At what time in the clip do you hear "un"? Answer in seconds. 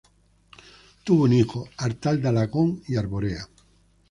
1.25-1.33